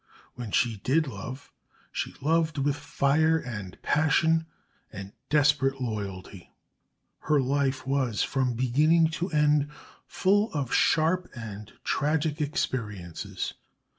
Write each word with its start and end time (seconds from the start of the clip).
When 0.33 0.49
she 0.49 0.77
did 0.77 1.05
love, 1.05 1.51
she 1.91 2.15
loved 2.21 2.57
with 2.57 2.75
fire 2.75 3.37
and 3.37 3.79
passion 3.83 4.47
and 4.91 5.13
desperate 5.29 5.79
loyalty. 5.79 6.55
Her 7.19 7.39
life 7.39 7.85
was 7.85 8.23
from 8.23 8.55
beginning 8.55 9.09
to 9.09 9.29
end 9.29 9.69
full 10.07 10.51
of 10.53 10.73
sharp 10.73 11.29
and 11.35 11.73
tragic 11.83 12.41
experiences. 12.41 13.53